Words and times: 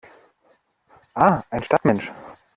Ah, 1.13 1.43
ein 1.51 1.61
Stadtmensch! 1.63 2.11